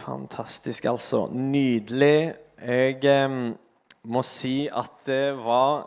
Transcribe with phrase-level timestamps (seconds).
[0.00, 1.26] Fantastisk, altså.
[1.32, 2.34] Nydelig.
[2.60, 3.32] Jeg eh,
[4.08, 5.82] må si at det var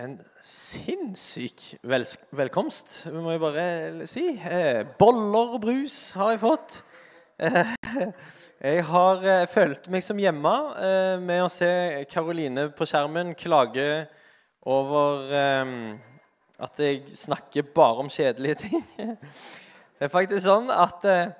[0.00, 4.24] en sinnssyk vel velkomst, må jeg bare si.
[4.32, 6.78] Eh, boller og brus har jeg fått.
[7.36, 7.74] Eh,
[8.70, 11.68] jeg har eh, følt meg som hjemme eh, med å se
[12.08, 14.06] Karoline på skjermen klage
[14.62, 15.28] over
[16.62, 18.84] at jeg snakker bare om kjedelige ting.
[19.98, 21.34] Det er faktisk sånn at eh,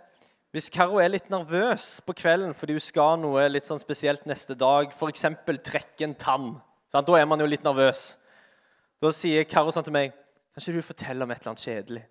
[0.53, 4.53] hvis Karo er litt nervøs på kvelden fordi hun skal noe litt sånn spesielt neste
[4.58, 5.25] dag, f.eks.
[5.64, 6.50] trekke en tann,
[6.93, 7.08] sant?
[7.08, 8.18] da er man jo litt nervøs.
[9.03, 10.13] Da sier Karo sånn til meg
[10.53, 12.03] Kan ikke du fortelle om et eller annet kjedelig?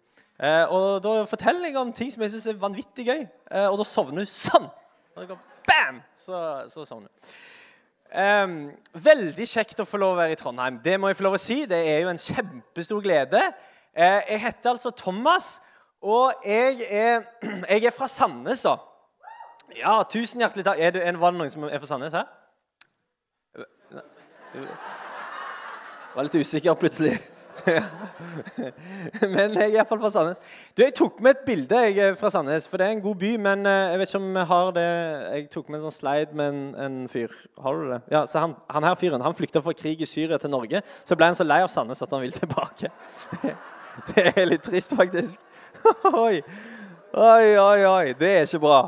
[0.42, 3.78] Eh, og da forteller jeg om ting som jeg syns er vanvittig gøy, eh, og
[3.78, 4.66] da sovner hun sånn.
[5.14, 6.00] Og det går bam!
[6.18, 6.40] Så,
[6.74, 7.34] så sovner hun.
[8.12, 8.56] Um,
[9.06, 10.82] veldig kjekt å få lov å være i Trondheim.
[10.84, 11.62] Det må jeg få lov å si.
[11.70, 13.44] Det er jo en kjempestor glede.
[13.94, 15.54] Uh, jeg heter altså Thomas.
[16.02, 17.22] Og jeg er,
[17.70, 18.78] jeg er fra Sandnes, da.
[19.78, 20.80] Ja, tusen hjertelig takk.
[20.80, 22.26] Er det, var det noen som er fra Sandnes her?
[26.16, 27.14] Var litt usikker plutselig.
[29.22, 30.42] men jeg er iallfall fra Sandnes.
[30.76, 33.32] Du, Jeg tok med et bilde jeg, fra Sandnes, for det er en god by.
[33.46, 34.88] Men eh, jeg vet ikke om jeg har det
[35.36, 37.36] Jeg tok med en sånn slide med en, en fyr.
[37.62, 38.02] Har du det?
[38.12, 40.82] Ja, så han, han her fyren han flykta fra krig i Syria til Norge.
[41.06, 42.92] Så ble han så lei av Sandnes at han vil tilbake.
[44.08, 45.51] Det er litt trist, faktisk.
[46.26, 46.42] oi,
[47.14, 48.14] oi, oi, oi.
[48.20, 48.82] Det er ikke bra.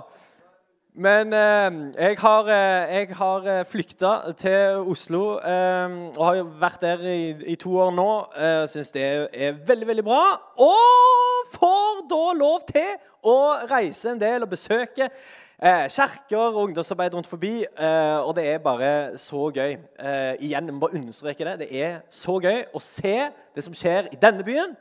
[0.94, 6.83] Men eh, jeg har, eh, har eh, flykta til Oslo eh, og har jo vært
[6.86, 8.09] der i, i to år nå.
[8.38, 10.19] Eh, Syns det er veldig, veldig bra.
[10.61, 12.91] Og får da lov til
[13.25, 13.38] å
[13.71, 17.64] reise en del og besøke eh, kjerker og ungdomsarbeid rundt forbi.
[17.64, 19.73] Eh, og det er bare så gøy.
[19.97, 21.58] Eh, igjen, jeg må bare understreke det.
[21.66, 23.17] Det er så gøy å se
[23.55, 24.77] det som skjer i denne byen,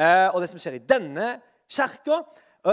[0.00, 1.34] og det som skjer i denne
[1.70, 2.22] kirka.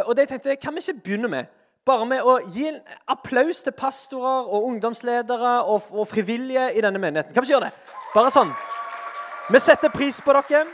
[0.06, 1.54] Og det tenkte jeg, kan vi ikke begynne med?
[1.88, 7.00] Bare med å gi en applaus til pastorer og ungdomsledere og, og frivillige i denne
[7.00, 7.34] menigheten.
[7.34, 7.96] Kan vi ikke gjøre det?
[8.14, 8.52] Bare sånn.
[9.48, 10.66] Vi setter pris på dere.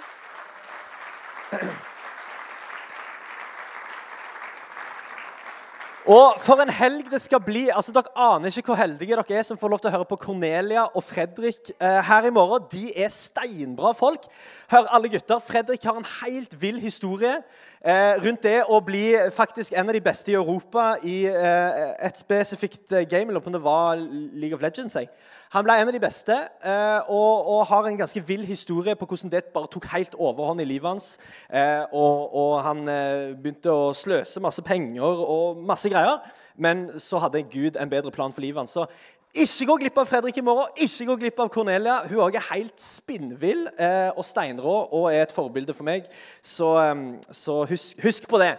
[6.04, 7.70] Og for en helg det skal bli.
[7.72, 10.18] altså Dere aner ikke hvor heldige dere er som får lov til å høre på
[10.20, 12.66] Cornelia og Fredrik eh, her i morgen.
[12.74, 14.28] De er steinbra folk.
[14.68, 17.38] Hør, alle gutter, Fredrik har en helt vill historie
[17.80, 22.20] eh, rundt det å bli faktisk en av de beste i Europa i eh, et
[22.20, 23.32] spesifikt eh, game.
[23.32, 25.00] Eller om det var League of Legends.
[25.00, 25.08] Jeg.
[25.54, 26.34] Han ble en av de beste
[26.66, 30.64] eh, og, og, har en ganske vill historie på hvordan det bare tok helt overhånd
[30.64, 31.10] i livet hans.
[31.46, 36.24] Eh, og, og, han eh, begynte å sløse masse penger og masse greier.
[36.58, 38.74] Men så hadde Gud en bedre plan for livet hans.
[38.74, 38.88] Så
[39.34, 40.70] ikke gå glipp av Fredrik i morgen.
[40.78, 42.04] Ikke gå glipp av Cornelia.
[42.06, 46.06] Hun er helt spinnvill eh, og steinrå og er et forbilde for meg.
[46.46, 48.54] Så, eh, så husk, husk på det.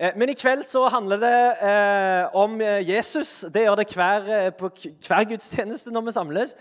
[0.00, 3.44] Eh, men i kveld så handler det eh, om eh, Jesus.
[3.52, 4.70] Det gjør det hver, på
[5.06, 6.54] hver gudstjeneste når vi samles.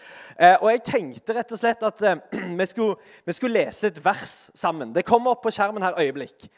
[0.61, 2.03] og jeg tenkte rett og slett at
[2.59, 4.91] vi skulle, vi, skulle, lese et vers sammen.
[4.95, 6.49] Det kommer opp på skjermen her øyeblikk.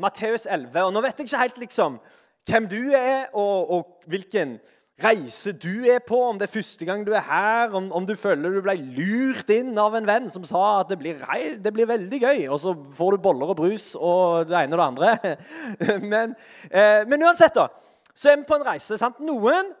[0.00, 0.80] Matteus 11.
[0.84, 2.00] Og nå vet jeg ikke helt liksom
[2.46, 4.56] hvem du er, og, og hvilken
[5.02, 8.14] reise du er på, om det er første gang du er her, om, om, du
[8.16, 11.20] føler du ble lurt inn av en venn som sa at det blir,
[11.60, 14.80] det blir veldig gøy, og så får du boller og brus og det ene og
[14.80, 15.36] det andre.
[16.12, 16.32] Men,
[16.70, 17.68] eh, men uansett, da,
[18.16, 18.96] så er vi på en reise.
[18.96, 19.20] sant?
[19.20, 19.74] Noen,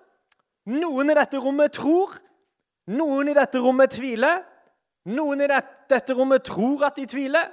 [0.68, 2.18] noen i dette rommet tror,
[2.92, 4.44] noen i dette rommet tviler.
[5.06, 7.48] Noen i dette rommet tror at de tviler.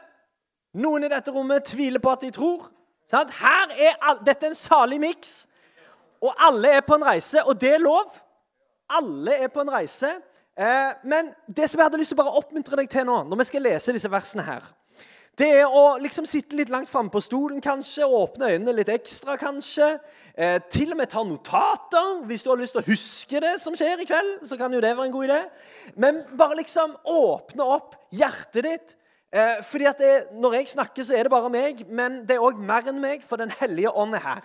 [0.82, 2.68] Noen i dette rommet tviler på at de tror.
[3.10, 3.32] Sant?
[3.40, 5.44] Her er, dette er en salig miks.
[6.24, 8.14] Og alle er på en reise, og det er lov.
[8.90, 10.14] Alle er på en reise.
[10.56, 13.42] Eh, men det som jeg hadde lyst til å bare oppmuntre deg til nå, når
[13.42, 14.66] vi skal lese disse versene her,
[15.34, 19.34] det er å liksom sitte litt langt framme på stolen, kanskje, åpne øynene litt ekstra,
[19.42, 19.96] kanskje.
[20.38, 22.20] Eh, til og med ta notater.
[22.30, 24.82] Hvis du har lyst til å huske det som skjer i kveld, så kan jo
[24.84, 25.40] det være en god idé.
[25.98, 28.96] Men bare liksom åpne opp hjertet ditt.
[29.34, 32.46] Eh, fordi at det, Når jeg snakker, så er det bare meg, men det er
[32.46, 34.44] òg mer enn meg, for Den hellige ånd er her.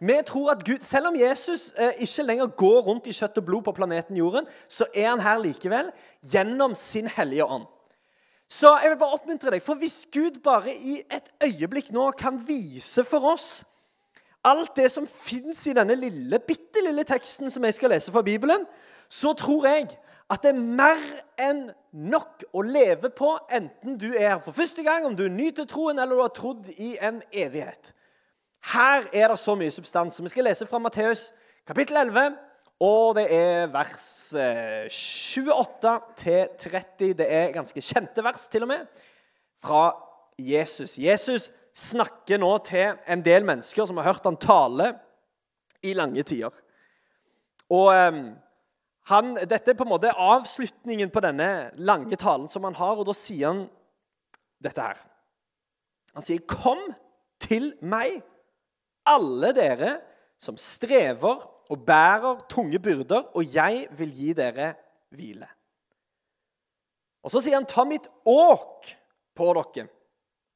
[0.00, 3.44] Vi tror at Gud, Selv om Jesus eh, ikke lenger går rundt i kjøtt og
[3.44, 5.90] blod på planeten Jorden, så er han her likevel
[6.24, 7.66] gjennom sin hellige ånd.
[8.50, 12.40] Så jeg vil bare oppmuntre deg, for Hvis Gud bare i et øyeblikk nå kan
[12.48, 13.64] vise for oss
[14.44, 18.22] alt det som fins i denne lille, bitte lille teksten som jeg skal lese fra
[18.24, 18.64] Bibelen,
[19.08, 19.90] så tror jeg
[20.30, 21.00] at det er mer
[21.40, 25.34] enn nok å leve på, enten du er her for første gang, om du er
[25.34, 27.92] ny til troen, eller du har trodd i en evighet.
[28.60, 30.22] Her er det så mye substans.
[30.22, 31.30] Vi skal lese fra Matteus
[31.66, 32.36] kapittel 11.
[32.80, 37.12] Og det er vers 28 eh, til 30.
[37.18, 38.86] Det er ganske kjente vers, til og med,
[39.60, 39.90] fra
[40.38, 40.96] Jesus.
[40.98, 44.94] Jesus snakker nå til en del mennesker som har hørt han tale
[45.84, 46.56] i lange tider.
[47.70, 48.22] Og um,
[49.12, 53.06] han, Dette er på en måte avslutningen på denne lange talen som han har, og
[53.08, 53.62] da sier han
[54.64, 55.04] dette her.
[56.14, 56.80] Han sier, 'Kom
[57.40, 58.22] til meg,
[59.10, 59.94] alle dere
[60.40, 64.74] som strever og bærer tunge byrder, og jeg vil gi dere
[65.14, 65.56] hvile.'
[67.20, 68.86] Og Så sier han, 'Ta mitt åk
[69.36, 69.88] på dere,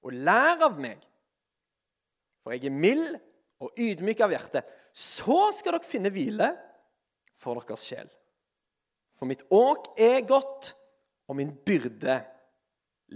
[0.02, 1.04] og lær av meg.'
[2.42, 3.16] For jeg er mild
[3.64, 4.60] og ydmyk av hjerte.
[4.92, 6.50] Så skal dere finne hvile
[7.40, 8.10] for deres sjel.
[9.16, 10.74] For mitt åk er godt,
[11.28, 12.18] og min byrde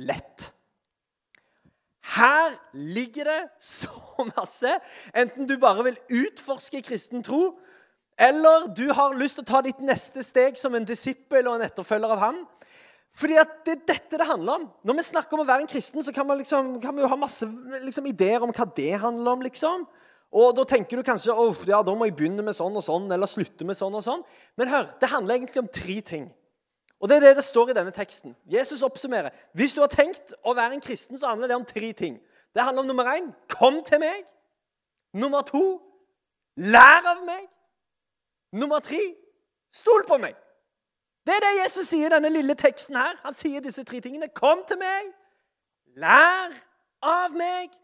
[0.01, 0.49] lett.
[2.17, 3.41] Her ligger det
[4.37, 4.79] masse.
[5.15, 7.59] Enten du bare vil utforske kristen tro,
[8.19, 11.67] eller du har lyst til å ta ditt neste steg som en disippel og en
[11.69, 12.41] etterfølger av han.
[13.19, 14.67] Fordi at Det er dette det handler om.
[14.87, 17.11] Når vi snakker om å være en kristen, så kan, man liksom, kan vi jo
[17.11, 17.47] ha masse
[17.85, 19.43] liksom, ideer om hva det handler om.
[19.43, 19.87] liksom.
[20.33, 23.09] Og Da tenker du kanskje oh, ja, da må jeg begynne med sånn og sånn,
[23.13, 24.23] eller slutte med sånn og sånn.
[24.57, 26.29] Men hør, det handler egentlig om tre ting.
[26.99, 28.35] Og Det er det det står i denne teksten.
[28.51, 29.31] Jesus oppsummerer.
[29.55, 32.19] Hvis du har tenkt å være en kristen, så handler det om tre ting.
[32.55, 34.25] Det handler om nummer én kom til meg.
[35.13, 35.63] Nummer to
[36.57, 37.47] lær av meg.
[38.53, 39.01] Nummer tre
[39.73, 40.35] stol på meg.
[41.27, 43.19] Det er det Jesus sier i denne lille teksten her.
[43.23, 44.31] Han sier disse tre tingene.
[44.33, 45.11] Kom til meg,
[46.01, 46.55] lær
[47.05, 47.75] av meg,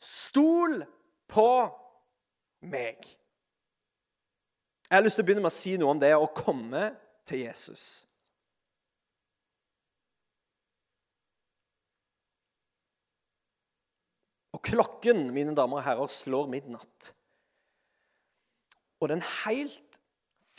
[0.00, 0.80] stol
[1.28, 1.50] på
[2.72, 3.04] meg.
[4.88, 6.88] Jeg har lyst til å begynne med å si noe om det å komme
[7.28, 7.84] til Jesus.
[14.60, 17.14] Og klokken, mine damer og herrer, slår midnatt.
[19.00, 19.96] Og den helt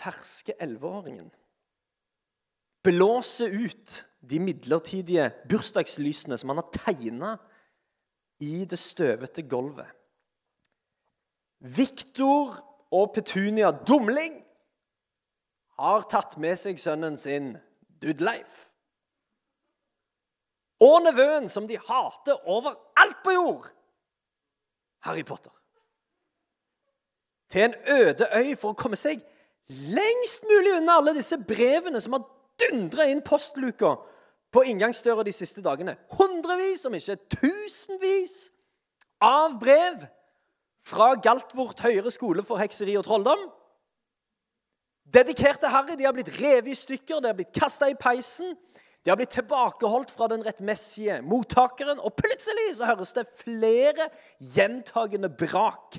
[0.01, 1.30] ferske elleveåringen
[2.81, 7.36] blåser ut de midlertidige bursdagslysene som han har tegna
[8.42, 9.86] i det støvete gulvet.
[11.62, 12.57] Viktor
[12.89, 14.39] og Petunia Dumling
[15.77, 17.53] har tatt med seg sønnen sin
[18.01, 18.71] Dudleif.
[20.81, 23.69] Og nevøen, som de hater overalt på jord,
[25.01, 25.51] Harry Potter.
[27.50, 29.19] Til en øde øy for å komme seg
[29.71, 32.25] lengst mulig unna alle disse brevene som har
[32.62, 33.95] dundra inn postluka
[34.51, 35.95] på inngangsdøra de siste dagene.
[36.18, 38.51] Hundrevis, om ikke tusenvis,
[39.21, 40.06] av brev
[40.88, 43.44] fra Galtvort høyere skole for hekseri og trolldom.
[45.12, 48.56] Dedikerte Harry de har blitt revet i stykker, de har blitt kasta i peisen.
[49.01, 54.09] De har blitt tilbakeholdt fra den rettmessige mottakeren, og plutselig så høres det flere
[54.53, 55.98] gjentagende brak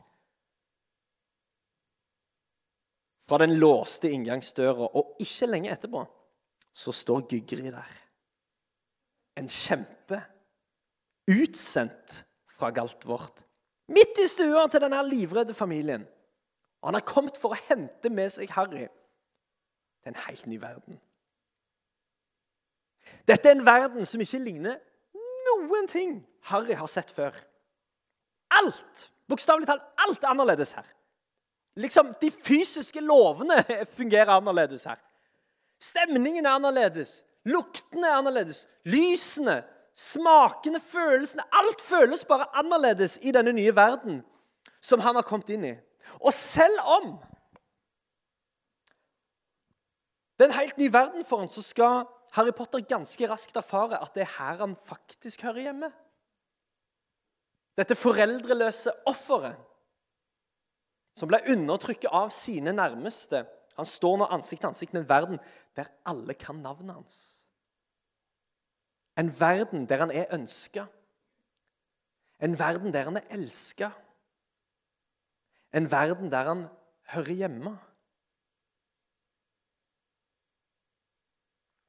[3.29, 4.93] fra den låste inngangsdøra.
[4.95, 6.05] Og ikke lenge etterpå
[6.73, 7.99] så står Gygri der.
[9.37, 10.23] En kjempe.
[11.31, 13.45] Utsendt fra Galtvort.
[13.89, 16.05] Midt i stua til denne livredde familien.
[16.83, 18.87] Og han har kommet for å hente med seg Harry
[20.03, 20.99] til en helt ny verden.
[23.29, 24.81] Dette er en verden som ikke ligner
[25.47, 26.17] noen ting
[26.51, 27.35] Harry har sett før.
[28.53, 30.87] Alt, bokstavelig talt alt er annerledes her.
[31.81, 33.63] Liksom, De fysiske lovene
[33.99, 35.01] fungerer annerledes her.
[35.81, 37.23] Stemningen er annerledes.
[37.49, 38.67] Luktene er annerledes.
[38.85, 39.63] Lysene,
[39.95, 44.23] smakene, følelsene Alt føles bare annerledes i denne nye verden
[44.83, 45.75] som han har kommet inn i.
[46.21, 47.15] Og selv om
[50.39, 54.01] det er en helt ny verden for ham, så skal Harry Potter ganske raskt erfarer
[54.01, 55.91] at det er her han faktisk hører hjemme.
[57.77, 59.61] Dette foreldreløse offeret
[61.17, 63.45] som ble undertrykket av sine nærmeste.
[63.77, 65.41] Han står nå ansikt til ansikt med en verden
[65.77, 67.19] der alle kan navnet hans.
[69.21, 70.87] En verden der han er ønska.
[72.41, 73.91] En verden der han er elska.
[75.73, 76.69] En verden der han
[77.13, 77.77] hører hjemme.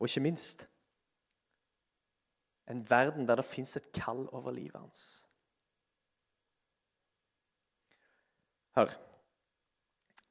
[0.03, 0.65] Og ikke minst
[2.67, 5.27] en verden der det fins et kall over livet hans.
[8.75, 8.91] Hør.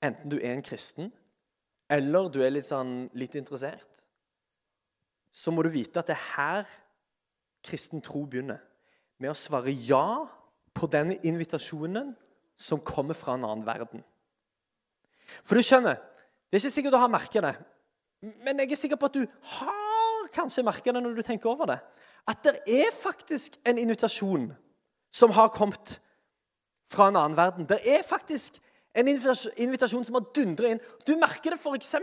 [0.02, 1.12] Enten du er en kristen,
[1.88, 4.04] eller du er litt, sånn, litt interessert,
[5.32, 6.76] så må du vite at det er her
[7.64, 8.60] kristen tro begynner.
[9.16, 10.26] Med å svare ja
[10.76, 12.12] på den invitasjonen
[12.60, 14.04] som kommer fra en annen verden.
[15.46, 17.56] For du skjønner, det er ikke sikkert du har merka det,
[18.22, 19.24] men jeg er sikker på at du
[19.56, 21.78] har kanskje merka det når du tenker over det.
[22.28, 24.52] At det er faktisk en invitasjon
[25.12, 25.98] som har kommet
[26.92, 27.66] fra en annen verden.
[27.66, 28.60] Det er faktisk
[28.94, 30.82] en invitasjon som har dundra inn.
[31.06, 31.94] Du merker det f.eks.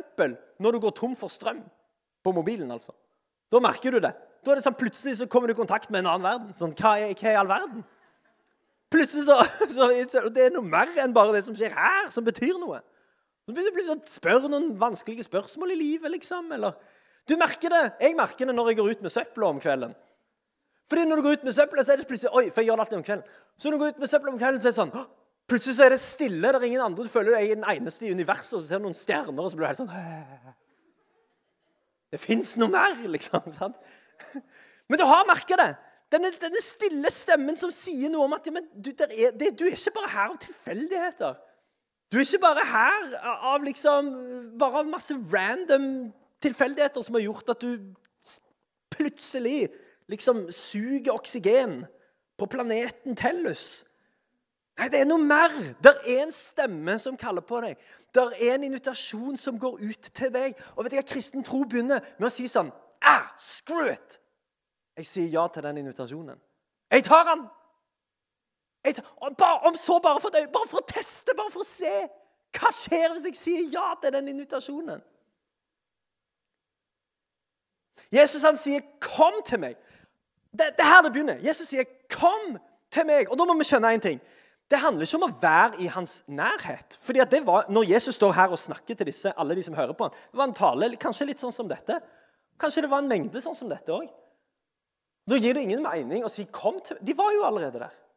[0.60, 1.62] når du går tom for strøm
[2.24, 2.72] på mobilen.
[2.72, 2.92] altså.
[3.52, 4.14] Da merker du det.
[4.44, 6.54] Da er det sånn Plutselig så kommer du i kontakt med en annen verden.
[6.58, 7.84] Sånn, hva, er, hva er all verden?
[8.90, 9.40] Plutselig så,
[9.76, 9.90] så
[10.34, 12.82] Det er noe mer enn bare det som skjer her, som betyr noe.
[13.50, 16.12] Så begynner du plutselig å spørre noen vanskelige spørsmål i livet.
[16.14, 16.76] liksom, eller...
[17.26, 17.82] Du merker det.
[18.02, 19.96] Jeg merker det når jeg går ut med søpla om kvelden.
[20.90, 22.78] Fordi når du går ut med søpla, så er det plutselig Oi, for jeg gjør
[22.78, 23.34] det alltid om kvelden.
[23.58, 24.94] Så når du går ut med søpla om kvelden, så er det sånn
[25.50, 26.54] Plutselig så er det stille.
[26.54, 27.08] Det er ingen andre.
[27.08, 29.58] Du føler deg den eneste i universet, og så ser du noen stjerner, og så
[29.58, 30.54] blir du helt sånn
[32.14, 33.50] Det fins noe mer, liksom.
[33.58, 33.82] sant?
[34.90, 35.72] Men du har merka det.
[36.14, 39.74] Denne, denne, stille stemmen som sier noe om at ja, du, er, det, du, er,
[39.74, 41.38] ikke bare her av tilfeldigheter.
[42.12, 44.08] Du er ikke bare her av liksom
[44.60, 46.12] Bare av masse random
[46.42, 47.94] tilfeldigheter som har gjort at du
[48.90, 49.70] plutselig
[50.08, 51.82] liksom suger oksygen
[52.40, 53.84] på planeten Tellus.
[54.80, 55.52] Nei, det er noe mer.
[55.84, 57.76] Det er en stemme som kaller på deg.
[58.16, 60.56] Det er en invitasjon som går ut til deg.
[60.78, 62.72] Og vet du hva Kristen tro begynner med å si sånn
[63.04, 64.20] ah, Screw it!
[65.00, 66.40] Jeg sier ja til den invitasjonen.
[66.92, 67.44] Jeg tar den!
[68.84, 68.96] Jeg
[69.38, 72.08] bare, om så bare for, bare for å teste, bare for å se.
[72.56, 75.02] Hva skjer hvis jeg sier ja til den invitasjonen?
[78.12, 79.78] Jesus han sier 'kom til meg'.
[80.52, 81.38] Det, det er her det begynner.
[81.48, 82.58] Jesus sier 'kom
[82.92, 83.30] til meg'.
[83.30, 84.22] Og da må vi skjønne en ting.
[84.72, 86.98] Det handler ikke om å være i hans nærhet.
[87.02, 89.94] Fordi det var, Når Jesus står her og snakker til disse, alle de som hører
[89.94, 92.02] på ham, det var en tale kanskje litt sånn som dette.
[92.60, 94.10] Kanskje det var en mengde sånn som dette òg.
[95.30, 98.09] Da gir det ingen mening å si 'kom til De var jo allerede der.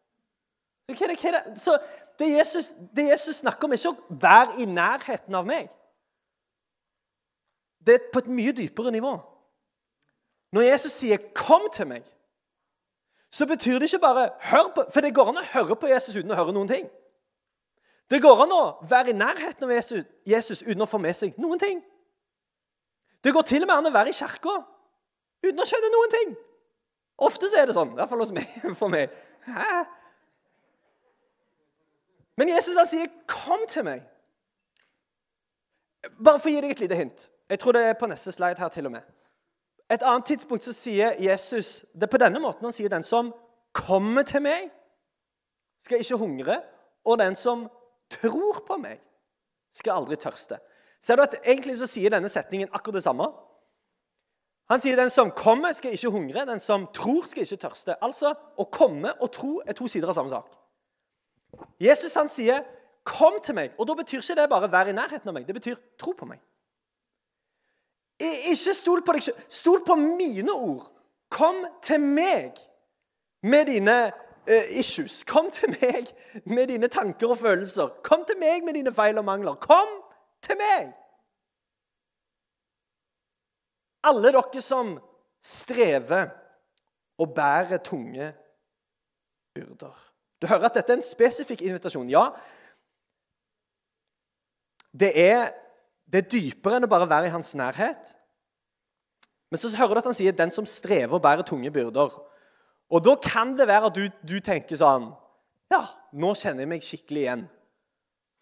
[0.99, 1.59] Hva er det, hva er det?
[1.61, 1.77] Så
[2.19, 5.71] det Jesus, det Jesus snakker om, er ikke å være i nærheten av meg.
[7.83, 9.13] Det er på et mye dypere nivå.
[10.53, 12.13] Når Jesus sier 'kom til meg',
[13.31, 16.17] så betyr det ikke bare hør på, For det går an å høre på Jesus
[16.17, 16.91] uten å høre noen ting.
[18.11, 21.39] Det går an å være i nærheten av Jesus, Jesus uten å få med seg
[21.39, 21.83] noen ting.
[23.25, 24.55] Det går til og med an å være i kirka
[25.43, 26.37] uten å skjønne noen ting.
[27.19, 28.75] Ofte så er det sånn, i hvert fall.
[28.81, 29.11] For meg.
[29.47, 29.85] Hæ?
[32.37, 34.03] Men Jesus han sier 'kom til meg'.
[36.25, 37.31] Bare for å gi deg et lite hint.
[37.49, 39.03] Jeg tror det er på neste slide her til og med.
[39.91, 43.35] Et annet tidspunkt så sier Jesus det er på denne måten han sier den som
[43.73, 44.71] kommer til meg,
[45.81, 46.63] skal ikke hungre,
[47.05, 47.69] og den som
[48.11, 49.01] tror på meg,
[49.73, 50.59] skal aldri tørste.
[51.01, 53.27] Ser du at Egentlig så sier denne setningen akkurat det samme.
[54.71, 56.47] Han sier den som kommer, skal ikke hungre.
[56.47, 57.97] Den som tror, skal ikke tørste.
[58.05, 60.62] Altså, Å komme og tro er to sider av samme sak.
[61.81, 62.63] Jesus han sier
[63.05, 65.47] 'kom til meg', og da betyr ikke det bare 'være i nærheten av meg'.
[65.47, 66.41] Det betyr 'tro på meg'.
[68.21, 69.41] Ikke stol på deg selv.
[69.49, 70.93] Stol på mine ord.
[71.31, 72.53] Kom til meg
[73.43, 74.13] med dine
[74.51, 75.25] uh, issues.
[75.25, 76.13] Kom til meg
[76.45, 77.89] med dine tanker og følelser.
[78.05, 79.55] Kom til meg med dine feil og mangler.
[79.55, 79.89] Kom
[80.43, 80.93] til meg!
[84.05, 84.97] Alle dere som
[85.43, 86.31] strever
[87.19, 88.33] og bærer tunge
[89.55, 90.12] byrder.
[90.43, 92.11] Du hører at dette er en spesifikk invitasjon.
[92.11, 92.33] Ja,
[94.93, 95.53] det er
[96.13, 98.11] det er dypere enn å bare være i hans nærhet.
[99.49, 102.19] Men så hører du at han sier 'den som strever bærer tunge byrder'.
[102.91, 105.15] Og da kan det være at du, du tenker sånn
[105.73, 107.49] Ja, nå kjenner jeg meg skikkelig igjen.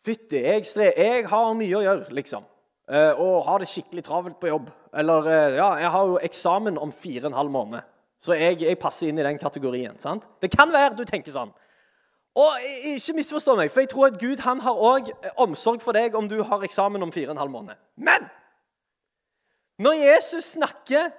[0.03, 0.65] Fytti, jeg,
[0.97, 2.43] jeg har mye å gjøre, liksom.
[2.91, 4.71] Eh, og har det skikkelig travelt på jobb.
[4.93, 7.87] Eller eh, ja, jeg har jo eksamen om fire og en halv måned.
[8.19, 9.99] Så jeg, jeg passer inn i den kategorien.
[9.99, 10.27] sant?
[10.43, 11.53] Det kan være du tenker sånn.
[12.35, 16.15] Og Ikke misforstå meg, for jeg tror at Gud han har også omsorg for deg
[16.15, 17.75] om du har eksamen om fire og en halv måned.
[17.97, 18.29] Men
[19.79, 21.11] når Jesus snakker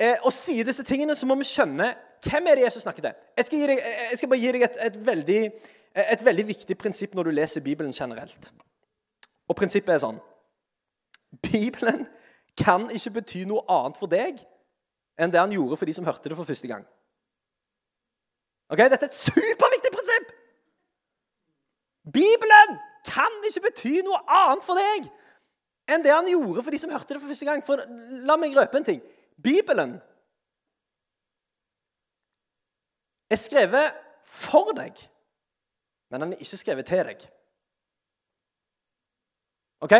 [0.00, 1.92] eh, og sier disse tingene, så må vi skjønne
[2.24, 3.12] hvem er det Jesus snakker til.
[3.36, 5.40] Jeg skal, deg, jeg skal bare gi deg et, et, veldig,
[5.94, 8.52] et, veldig, viktig prinsipp når du leser Bibelen generelt.
[9.48, 10.20] Og prinsippet er sånn
[11.44, 12.06] Bibelen
[12.58, 14.40] kan ikke bety noe annet for deg
[15.18, 16.86] enn det han gjorde for de som hørte det for første gang.
[18.68, 19.67] Ok, Dette er et prinsipp!
[22.12, 25.08] Bibelen kan ikke bety noe annet for deg
[25.88, 27.62] enn det han gjorde for de som hørte det for første gang.
[27.64, 27.80] For
[28.28, 29.00] La meg røpe en ting.
[29.42, 29.96] Bibelen
[33.30, 33.96] er skrevet
[34.28, 34.92] for deg,
[36.10, 37.24] men den er ikke skrevet til deg.
[39.80, 39.94] Ok?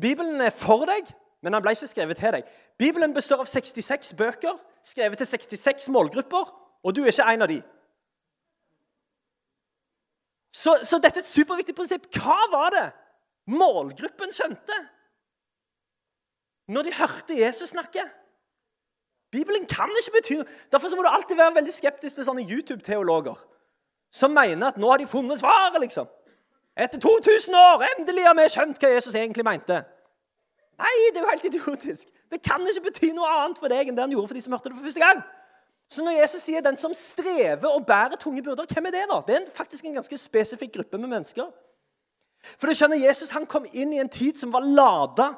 [0.00, 1.06] Bibelen er for deg,
[1.42, 2.46] men den ble ikke skrevet til deg.
[2.78, 7.50] Bibelen består av 66 bøker, skrevet til 66 målgrupper, og du er ikke en av
[7.50, 7.58] de.
[10.54, 12.08] Så, så, dette er et superviktig prinsipp.
[12.16, 12.86] Hva var det
[13.52, 14.78] målgruppen skjønte
[16.68, 18.04] når de hørte Jesus snakke?
[19.32, 20.48] Bibelen kan ikke bety noe.
[20.72, 23.36] Derfor må du alltid være veldig skeptisk til sånne YouTube-teologer
[24.12, 25.80] som mener at nå har de funnet svaret.
[25.80, 26.08] liksom.
[26.76, 29.82] Etter 2000 år endelig har vi skjønt hva Jesus egentlig mente.
[30.78, 32.06] Nei, det er jo helt idiotisk.
[32.30, 34.54] Det kan ikke bety noe annet for deg enn det han gjorde for de som
[34.54, 35.22] hørte det for første gang.
[35.88, 39.04] Så når Jesus sier 'den som strever og bærer tunge byrder', hvem er det?
[39.10, 39.22] da?
[39.26, 41.44] Det er faktisk en ganske spesifikk gruppe med mennesker.
[42.58, 45.34] For du skjønner, Jesus han kom inn i en tid som var lada.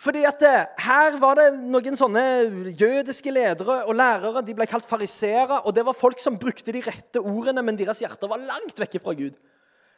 [0.00, 4.42] Fordi at det, Her var det noen sånne jødiske ledere og lærere.
[4.46, 5.60] De ble kalt fariseere.
[5.66, 9.00] Og det var folk som brukte de rette ordene, men deres hjerter var langt vekke
[9.02, 9.36] fra Gud.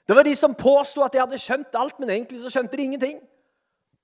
[0.08, 2.82] Det var de som påsto at de hadde skjønt alt, men egentlig så skjønte de
[2.82, 3.20] ingenting.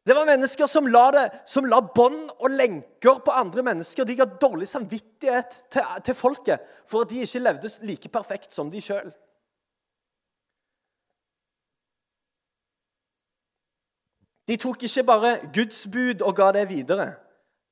[0.09, 4.07] Det var mennesker som la, det, som la bånd og lenker på andre mennesker.
[4.09, 8.71] De ga dårlig samvittighet til, til folket for at de ikke levde like perfekt som
[8.73, 9.11] de sjøl.
[14.49, 17.11] De tok ikke bare Guds bud og ga det videre.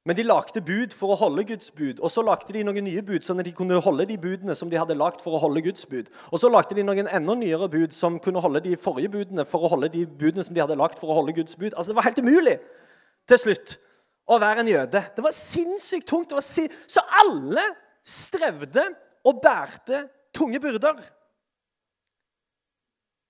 [0.07, 1.99] Men de lagde bud for å holde Guds bud.
[1.99, 4.71] Og så lagde de noen nye bud, sånn at de kunne holde de budene som
[4.71, 6.13] de hadde lagd for å holde Guds bud.
[6.31, 9.67] Og så lagde de noen enda nyere bud som kunne holde de forrige budene for
[9.67, 11.73] å holde de budene som de hadde lagd for å holde Guds bud.
[11.73, 12.55] Altså Det var helt umulig
[13.27, 13.75] til slutt
[14.31, 15.03] å være en jøde.
[15.17, 16.37] Det var sinnssykt tungt.
[16.39, 17.67] Var sin så alle
[18.07, 18.87] strevde
[19.27, 21.03] og bærte tunge byrder.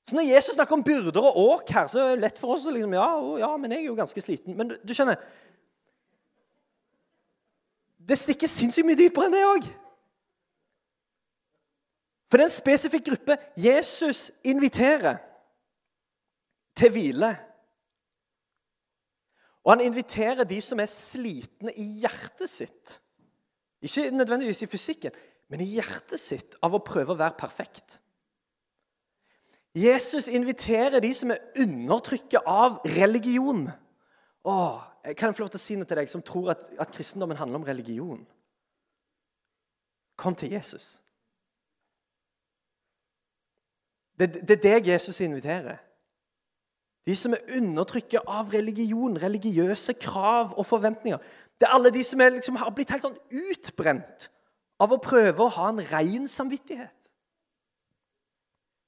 [0.06, 2.68] Så Når Jesus snakker om byrder og åk her, så er det lett for oss
[2.68, 3.08] å liksom, ja,
[3.40, 4.54] ja, men jeg er jo ganske sliten.
[4.54, 5.18] Men du, du skjønner,
[8.06, 9.66] det stikker sinnssykt mye dypere enn det òg.
[12.26, 15.18] For det er en spesifikk gruppe Jesus inviterer
[16.76, 17.32] til hvile.
[19.66, 22.98] Og han inviterer de som er slitne i hjertet sitt.
[23.82, 25.14] Ikke nødvendigvis i fysikken,
[25.50, 28.00] men i hjertet sitt av å prøve å være perfekt.
[29.76, 33.66] Jesus inviterer de som er undertrykket av religion.
[34.46, 34.78] Åh,
[35.14, 37.38] kan jeg få lov til å si noe til deg som tror at, at kristendommen
[37.38, 38.22] handler om religion?
[40.18, 40.96] Kom til Jesus.
[44.18, 45.78] Det, det er deg Jesus inviterer.
[47.06, 51.18] De som er undertrykket av religion, religiøse krav og forventninger.
[51.60, 54.30] Det er alle de som er, liksom, har blitt helt sånn utbrent
[54.82, 56.96] av å prøve å ha en ren samvittighet.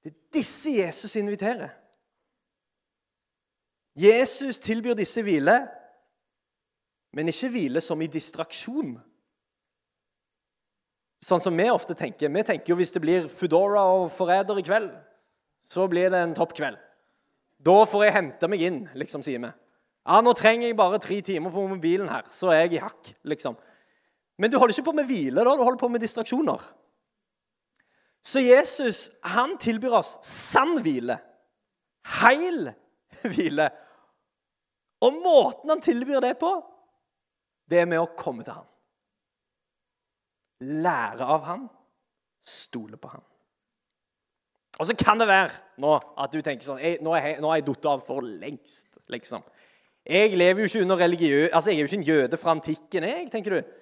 [0.02, 1.70] Det er disse Jesus inviterer.
[3.98, 5.60] Jesus tilbyr disse hvile
[7.16, 8.96] men ikke hvile som i distraksjon.
[11.24, 12.30] Sånn som vi ofte tenker.
[12.30, 14.92] Vi tenker jo hvis det blir Foodora og Forræder i kveld,
[15.68, 16.78] så blir det en toppkveld.
[17.58, 19.50] Da får jeg hente meg inn, liksom, sier vi.
[20.08, 23.10] Ja, nå trenger jeg bare tre timer på mobilen her, så er jeg i hakk,
[23.28, 23.58] liksom.
[24.38, 25.56] Men du holder ikke på med hvile, da.
[25.58, 26.62] Du holder på med distraksjoner.
[28.24, 31.18] Så Jesus han tilbyr oss sann hvile.
[32.20, 32.70] Heil
[33.34, 33.68] hvile.
[35.04, 36.52] Og måten han tilbyr det på,
[37.68, 38.68] det er med å komme til ham.
[40.84, 41.66] Lære av ham,
[42.44, 43.24] stole på ham.
[44.78, 45.50] Og så kan det være
[45.82, 49.42] nå at du tenker sånn jeg, Nå har jeg, jeg datt av for lengst, liksom.
[50.08, 51.48] Jeg lever jo ikke under religiø...
[51.52, 53.72] Altså, jeg er jo ikke en jøde fra antikken, jeg, tenker du.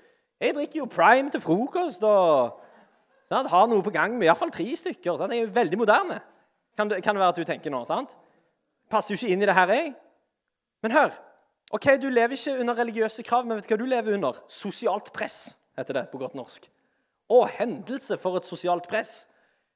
[0.42, 2.56] Jeg drikker jo prime til frokost og
[3.28, 5.20] sant, har noe på gang med iallfall tre stykker.
[5.20, 5.32] Sant?
[5.32, 6.18] Jeg er jo veldig moderne,
[6.76, 7.84] kan det, kan det være at du tenker nå.
[7.88, 8.16] sant?
[8.90, 9.94] Passer jo ikke inn i det her, jeg.
[10.84, 11.14] Men hør.
[11.74, 14.38] Ok, Du lever ikke under religiøse krav, men vet du hva du lever under?
[14.48, 16.68] Sosialt press, heter det på godt norsk.
[17.26, 19.24] Å, hendelse for et sosialt press.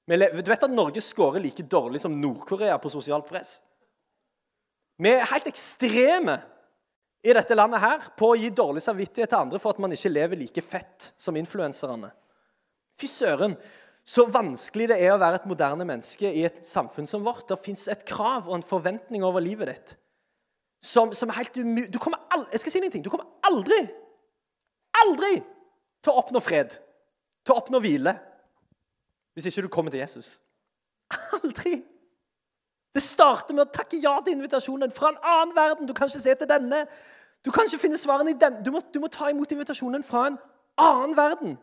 [0.07, 3.59] Du vet at Norge scorer like dårlig som Nord-Korea på sosialt press?
[5.00, 6.38] Vi er helt ekstreme
[7.24, 10.12] i dette landet her på å gi dårlig samvittighet til andre for at man ikke
[10.12, 12.11] lever like fett som influenserne.
[13.00, 13.57] Fy søren,
[14.05, 17.46] så vanskelig det er å være et moderne menneske i et samfunn som vårt.
[17.48, 19.96] Det fins et krav og en forventning over livet ditt
[20.83, 21.90] som, som er helt umulig
[22.53, 23.05] Jeg skal si en ting.
[23.05, 23.81] Du kommer aldri,
[25.05, 25.35] aldri
[26.01, 26.77] til å oppnå fred,
[27.45, 28.16] til å oppnå hvile,
[29.35, 30.38] hvis ikke du kommer til Jesus.
[31.37, 31.81] Aldri!
[32.90, 35.87] Det starter med å takke ja til invitasjonen fra en annen verden.
[35.87, 36.83] Du kan ikke se til denne.
[37.45, 38.57] Du kan ikke finne svarene i den.
[38.66, 40.38] Du må, du må ta imot invitasjonen fra en
[40.81, 41.55] annen verden.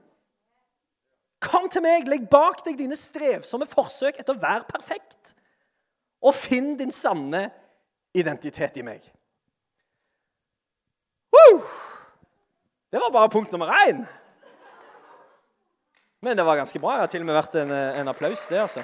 [1.43, 5.35] Kom til meg, legg bak deg dine strevsomme forsøk etter å være perfekt,
[6.23, 7.43] og finn din sanne
[8.17, 9.05] identitet i meg.
[11.33, 11.61] Woo!
[12.91, 14.05] Det var bare punkt nummer én.
[16.21, 16.95] Men det var ganske bra.
[16.95, 18.83] Det har til og med vært en, en applaus, det, altså.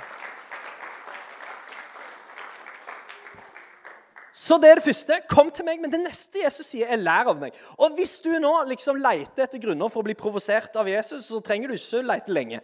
[4.43, 5.19] Så det er det første.
[5.30, 5.80] Kom til meg.
[5.82, 7.56] Men det neste Jesus sier, er lær av meg.
[7.80, 11.39] Og hvis du nå liksom leter etter grunner for å bli provosert av Jesus, så
[11.43, 12.60] trenger du ikke lete lenge.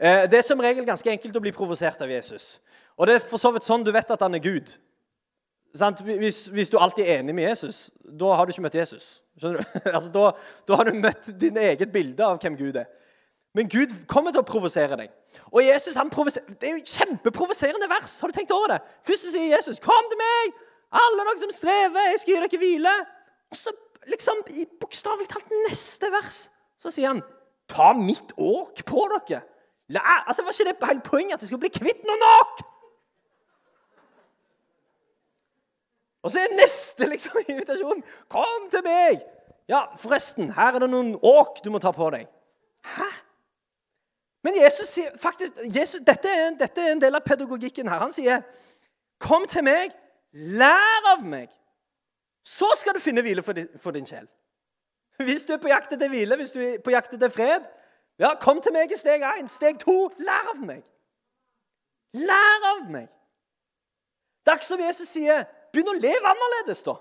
[0.00, 2.54] Eh, det er som regel ganske enkelt å bli provosert av Jesus.
[2.96, 4.72] Og det er for så vidt sånn du vet at han er Gud.
[5.72, 9.20] Hvis, hvis, du alltid er enig med Jesus, da har du ikke møtt Jesus.
[9.38, 9.80] Skjønner du?
[9.96, 10.30] Altså, da,
[10.68, 12.88] da, har du møtt din eget bilde av hvem Gud er.
[13.54, 15.14] Men Gud kommer til å provosere deg.
[15.50, 18.20] Og Jesus, han Det er jo kjempeprovoserende vers.
[18.20, 18.80] Har du tenkt over det?
[19.06, 20.54] Først sier Jesus, 'Kom til meg,
[20.92, 23.06] alle dere som strever, jeg skal gi dere hvile.'
[23.50, 23.70] Og så
[24.06, 27.22] liksom, i bokstavelig talt neste vers så sier han,
[27.68, 29.42] ta mitt åk på dere.
[29.90, 32.62] La, altså, Var ikke det hele poenget at jeg skulle bli kvitt noen åk?
[36.22, 39.22] Og så er neste liksom, invitasjon Kom til meg!
[39.70, 42.26] Ja, forresten, her er det noen åk du må ta på deg.
[42.96, 43.06] Hæ?
[44.42, 48.00] Men Jesus sier faktisk, Jesus, dette, er, dette er en del av pedagogikken her.
[48.02, 48.40] Han sier,
[49.20, 49.92] 'Kom til meg,
[50.32, 51.54] lær av meg.'
[52.44, 54.26] Så skal du finne hvile for din, for din sjel.
[55.26, 57.66] Hvis du er på jakt etter hvile, hvis du er på jakt etter fred,
[58.18, 59.48] ja, kom til meg i steg én.
[59.48, 60.80] Steg to lær av meg.
[62.16, 63.08] Lær av meg.
[64.46, 66.96] Det som Jesus sier, begynn å leve annerledes, da.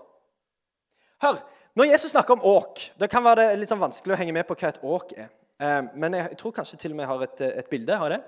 [1.24, 1.42] Hør,
[1.76, 4.56] når Jesus snakker om åk Det kan være litt sånn vanskelig å henge med på
[4.56, 5.28] hva et åk er.
[5.60, 8.00] Eh, men jeg tror kanskje til og med jeg har et, et bilde.
[8.00, 8.20] Har det?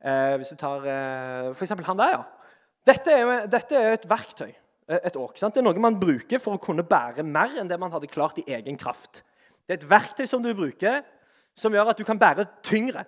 [0.00, 1.74] Eh, hvis du tar eh, f.eks.
[1.86, 2.22] han der, ja.
[2.88, 4.50] Dette er, dette er et verktøy.
[4.90, 5.36] Et åk.
[5.38, 5.54] Sant?
[5.54, 8.40] Det er noe man bruker for å kunne bære mer enn det man hadde klart
[8.42, 9.20] i egen kraft.
[9.62, 11.04] Det er et verktøy som du bruker,
[11.54, 13.04] som gjør at du kan bære tyngre.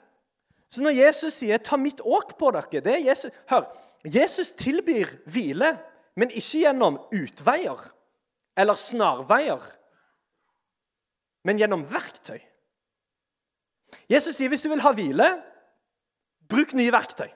[0.70, 3.66] Så når Jesus sier 'ta mitt åk på dere' det er Jesus, Hør,
[4.04, 5.76] Jesus tilbyr hvile,
[6.16, 7.78] men ikke gjennom utveier
[8.58, 9.62] eller snarveier,
[11.44, 12.40] men gjennom verktøy.
[14.10, 15.28] Jesus sier hvis du vil ha hvile,
[16.48, 17.30] bruk nye verktøy.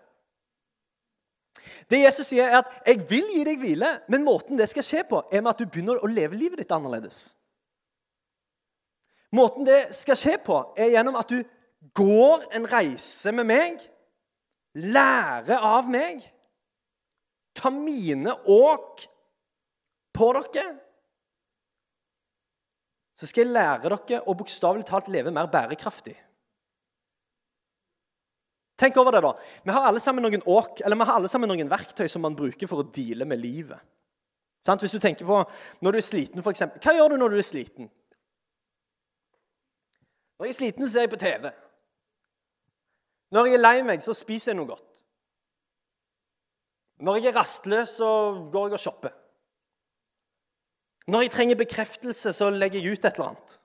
[1.91, 5.03] Det Jesus sier, er at 'jeg vil gi deg hvile', men måten det skal skje
[5.09, 7.35] på, er med at du begynner å leve livet ditt annerledes.
[9.33, 11.43] Måten det skal skje på, er gjennom at du
[11.95, 13.91] går en reise med meg,
[14.75, 16.23] lærer av meg,
[17.57, 19.07] tar mine åk
[20.17, 20.69] på dere.
[23.17, 26.15] Så skal jeg lære dere å bokstavelig talt leve mer bærekraftig.
[28.77, 29.33] Tenk over det da.
[29.65, 32.37] Vi har alle sammen noen åk, eller vi har alle sammen noen verktøy som man
[32.37, 33.81] bruker for å deale med livet.
[34.67, 35.39] Hvis du tenker på
[35.81, 36.83] når du er sliten, eksempel.
[36.83, 37.89] Hva gjør du når du er sliten?
[40.37, 41.49] Når jeg er sliten, ser jeg på TV.
[43.33, 44.96] Når jeg er lei meg, så spiser jeg noe godt.
[46.97, 48.11] Når jeg er rastløs, så
[48.53, 49.15] går jeg og shopper.
[51.07, 53.61] Når jeg trenger bekreftelse, så legger jeg ut et eller annet.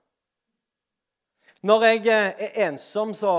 [1.63, 3.33] Når jeg eh, er ensom, så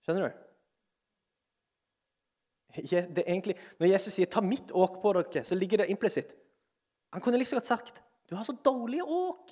[0.00, 0.36] Skjønner du?
[2.80, 6.34] Det er egentlig, når Jesus sier 'ta mitt åk på dere', så ligger det implisitt.
[7.12, 9.50] Han kunne liksom godt sagt du har så dårlige åk.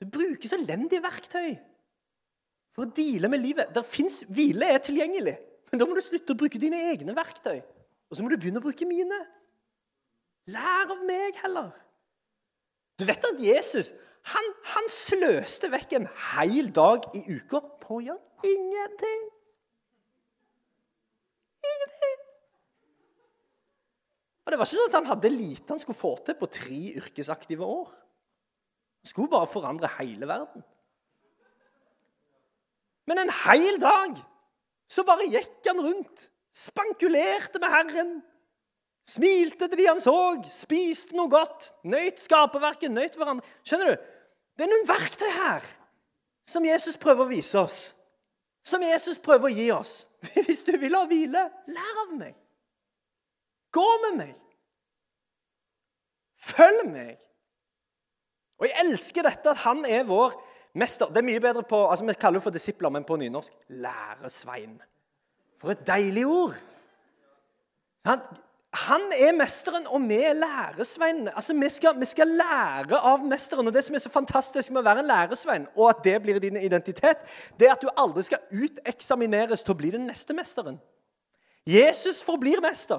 [0.00, 1.56] Du bruker så elendige verktøy
[2.72, 3.72] for å deale med livet.
[3.74, 5.36] Der fins Hvile er tilgjengelig,
[5.70, 7.60] men da må du slutte å bruke dine egne verktøy.
[8.08, 9.18] Og så må du begynne å bruke mine.
[10.52, 11.70] Lær av meg heller.
[13.00, 13.92] Du vet at Jesus
[14.30, 19.24] han, han sløste vekk en hel dag i uka på å gjøre ingenting.
[21.72, 22.20] Ingenting.
[24.42, 26.80] Og Det var ikke sånn at han hadde lite han skulle få til på tre
[27.00, 27.90] yrkesaktive år.
[29.02, 30.62] Han skulle bare forandre hele verden.
[33.08, 34.18] Men en hel dag
[34.90, 38.12] så bare gikk han rundt, spankulerte med Herren.
[39.08, 43.46] Smilte til de han så, spiste noe godt, nøyt skaperverket, nøyt hverandre.
[43.66, 44.04] Skjønner du?
[44.56, 45.66] Det er noen verktøy her
[46.46, 47.80] som Jesus prøver å vise oss.
[48.62, 49.94] Som Jesus prøver å gi oss.
[50.46, 52.36] Hvis du vil ha hvile, lær av meg.
[53.74, 54.32] Gå med meg.
[56.42, 57.16] Følg meg.
[58.60, 60.36] Og Jeg elsker dette at han er vår
[60.74, 61.06] mester.
[61.06, 64.80] Det er mye bedre på altså Vi kaller det for disipler, men på nynorsk læresvein.
[65.60, 66.54] For et deilig ord!
[68.04, 68.18] Han,
[68.74, 71.34] han er mesteren, og vi er læresveinene.
[71.36, 73.66] Altså, vi skal, vi skal, lære av mesteren.
[73.66, 76.40] og Det som er så fantastisk med å være en læresvein, og at det blir
[76.40, 77.20] din identitet,
[77.60, 80.80] det er at du aldri skal uteksamineres til å bli den neste mesteren.
[81.68, 82.98] Jesus forblir mester.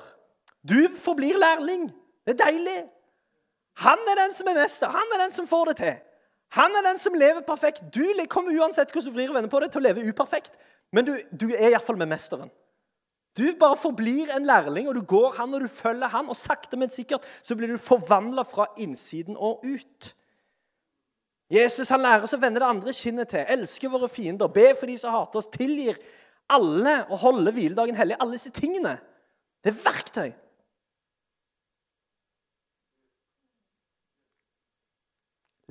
[0.64, 1.90] Du forblir lærling.
[2.24, 2.84] Det er deilig.
[3.84, 4.88] Han er den som er mester.
[4.88, 5.96] Han er den som får det til.
[6.54, 7.82] Han er den som lever perfekt.
[7.94, 10.54] Du kommer uansett hvordan du vrir og vender på det, til å leve uperfekt.
[10.94, 12.52] Men du, du er iallfall med mesteren.
[13.38, 16.78] Du bare forblir en lærling, og du går han og du følger han, og sakte,
[16.78, 20.12] men sikkert så blir du forvandla fra innsiden og ut.
[21.54, 24.90] Jesus han lærer oss å vende det andre kinnet til, elske våre fiender, be for
[24.90, 25.98] de som hater oss, tilgir
[26.54, 28.20] alle og holde hviledagen hellig.
[28.20, 28.98] Alle disse tingene.
[29.64, 30.30] Det er verktøy.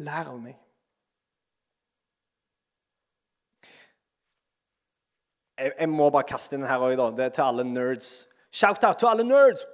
[0.02, 0.61] Lær av meg.
[5.62, 7.08] Jeg, må bare kaste inn her òg, da.
[7.16, 8.10] Det er til alle nerds.
[8.52, 9.64] Shout-out til alle nerds!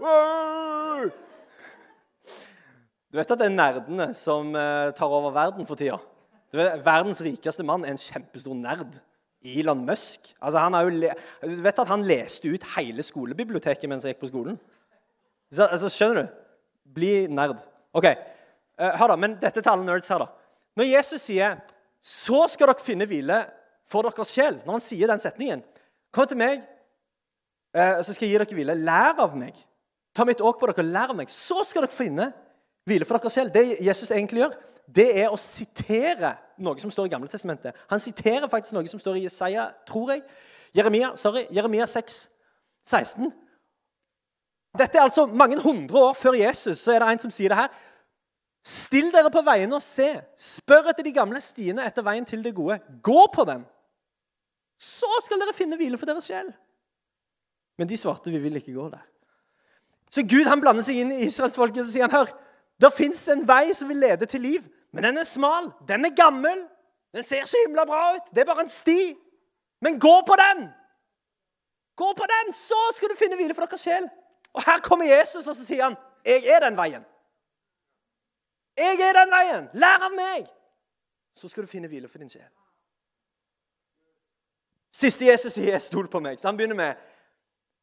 [3.08, 5.96] Du vet at det er nerdene som uh, tar over verden for tida?
[6.52, 9.00] Du vet, verdens rikeste mann er en kjempestor nerd.
[9.44, 10.32] Elon Musk.
[10.42, 10.60] Altså,
[11.46, 14.58] du vet at han leste ut hele skolebiblioteket mens jeg gikk på skolen?
[15.48, 16.42] Så, altså, skjønner du?
[16.98, 17.62] Bli nerd.
[17.96, 18.10] Ok,
[18.78, 20.28] Uh, hør da, men dette til alle nerds her, da.
[20.78, 21.56] Når Jesus sier
[22.02, 23.40] 'så skal dere finne hvile
[23.90, 25.64] for deres sjel', når han sier den setningen
[26.12, 26.62] 'Kom til meg,
[27.74, 28.74] eh, så skal jeg gi dere hvile.
[28.74, 29.66] Lær av meg.'
[30.14, 32.32] 'Ta mitt åk på dere, lær av meg.' Så skal dere finne
[32.86, 33.52] hvile for dere selv.
[33.52, 34.54] Det Jesus egentlig gjør,
[34.96, 37.76] det er å sitere noe som står i Gamle testamentet.
[37.90, 40.22] Han siterer faktisk noe som står i Jesaja, tror jeg.
[40.76, 42.30] Jeremia, sorry, Jeremia 6,
[42.86, 43.32] 16.
[44.78, 46.78] Dette er altså mange hundre år før Jesus.
[46.78, 47.68] så er det en som sier det her.
[48.64, 50.08] Still dere på veiene og se.
[50.36, 52.78] Spør etter de gamle stiene, etter veien til det gode.
[53.02, 53.64] Gå på den.
[54.78, 56.48] Så skal dere finne hvile for deres sjel.
[57.78, 59.04] Men de svarte vi vil ikke gå der.
[60.10, 62.30] Så Gud han blander seg inn i israelsfolket og sier han, hør,
[62.80, 64.64] det fins en vei som vil lede til liv,
[64.94, 65.72] men den er smal.
[65.88, 66.62] Den er gammel.
[67.12, 68.30] Den ser så himla bra ut.
[68.32, 69.14] Det er bare en sti.
[69.84, 70.68] Men gå på den!
[71.98, 74.06] Gå på den, så skal du finne hvile for deres sjel.
[74.54, 77.04] Og her kommer Jesus, og så sier han, 'Jeg er den veien'.
[78.76, 79.68] Jeg er den veien.
[79.74, 80.46] Lær av meg.
[81.34, 82.50] Så skal du finne hvile for din sjel.
[84.98, 86.38] Siste Jesus sier, 'Stol på meg'.
[86.38, 86.94] Så han begynner med,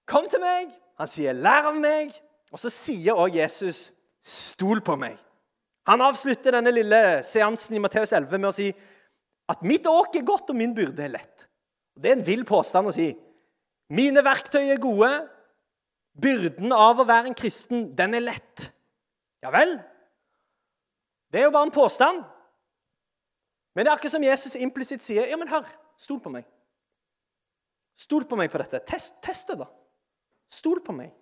[0.06, 0.74] 'Kom til meg'.
[0.98, 2.20] Han sier, 'Lær av meg'.
[2.52, 3.92] Og så sier også Jesus,
[4.24, 5.18] 'Stol på meg'.
[5.88, 8.74] Han avslutter denne lille seansen i Matteus 11 med å si
[9.50, 11.48] at 'mitt åk er godt, og min byrde er lett'.
[11.96, 13.16] Det er en vill påstand å si.
[13.90, 15.30] Mine verktøy er gode,
[16.22, 18.70] Byrden av å være en kristen, den er lett.
[19.44, 19.76] Ja vel?
[21.32, 22.24] Det er jo bare en påstand.
[23.76, 25.28] Men det er akkurat som Jesus implisitt sier.
[25.28, 25.68] Ja, men hør,
[26.00, 26.48] stol på meg.
[27.96, 28.82] Stol på meg på dette.
[28.88, 29.70] Test, test det, da.
[30.52, 31.14] Stol på meg.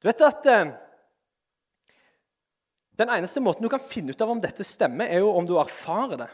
[0.00, 0.70] Du vet at eh,
[3.00, 5.54] Den eneste måten du kan finne ut av om dette stemmer, er jo om du
[5.58, 6.28] erfarer det.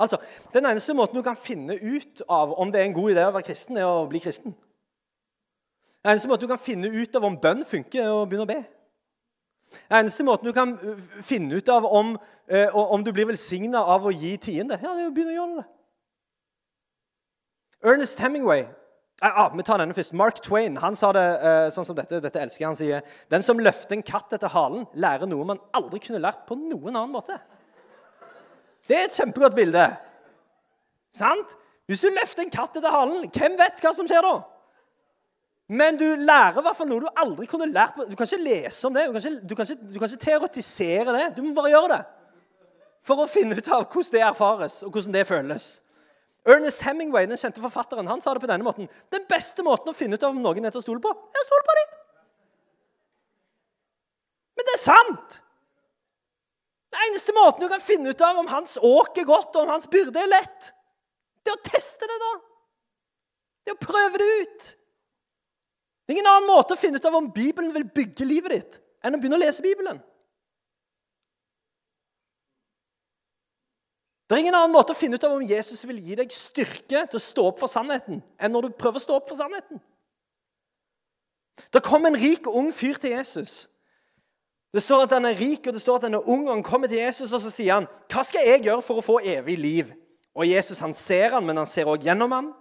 [0.00, 0.16] Altså,
[0.54, 3.34] Den eneste måten du kan finne ut av om det er en god idé å
[3.34, 4.54] være kristen, er å bli kristen.
[6.00, 8.48] Den eneste måten du kan finne ut av om bønn funker, er å begynne å
[8.48, 8.62] be.
[9.70, 12.16] Den eneste måten du kan uh, finne ut av om,
[12.48, 15.38] eh, om du blir velsigna av å gi tiende, ja, det er å begynne å
[15.38, 15.68] gjøre det.
[17.84, 18.66] Ernest Hemingway
[19.22, 20.12] ah, Vi tar denne først.
[20.12, 22.20] Mark Twain han sa det eh, sånn som dette.
[22.20, 22.68] Dette elsker jeg.
[22.68, 26.46] Han sier den som løfter en katt etter halen, lærer noe man aldri kunne lært
[26.48, 27.38] på noen annen måte.
[28.88, 29.86] Det er et kjempegodt bilde.
[31.16, 31.56] Sant?
[31.90, 34.38] Hvis du løfter en katt etter halen, hvem vet hva som skjer da?
[35.70, 37.98] Men du lærer i hvert fall noe du aldri kunne lært.
[38.10, 40.24] Du kan ikke lese om det, du kan ikke, du kan ikke, du kan ikke
[40.24, 41.26] teoretisere det.
[41.36, 42.00] Du må bare gjøre det
[43.06, 45.68] for å finne ut av hvordan det erfares og hvordan det føles.
[46.48, 48.88] Ernest Hemingway, den kjente forfatteren, han sa det på denne måten.
[49.12, 51.42] Den beste måten å finne ut av om noen er til å stole på, er
[51.42, 51.94] å stole på dem.
[54.56, 55.40] Men det er sant!
[56.90, 59.74] Den eneste måten du kan finne ut av om hans åk er godt, og om
[59.76, 60.72] hans byrde er lett,
[61.44, 62.32] det er å teste det, da.
[63.64, 64.70] Det er å prøve det ut.
[66.04, 68.80] Det er ingen annen måte å finne ut av om Bibelen vil bygge livet ditt,
[69.04, 70.00] enn å begynne å lese Bibelen.
[74.30, 77.00] Det er ingen annen måte å finne ut av om Jesus vil gi deg styrke
[77.10, 79.80] til å stå opp for sannheten, enn når du prøver å stå opp for sannheten.
[81.74, 83.64] Det kom en rik, ung fyr til Jesus.
[84.70, 86.62] Det står at han er rik, og det står at han er ung, og han
[86.62, 89.58] kommer til Jesus og så sier han, 'Hva skal jeg gjøre for å få evig
[89.58, 89.92] liv?'
[90.34, 92.52] Og Jesus han ser han, men han ser også gjennom han.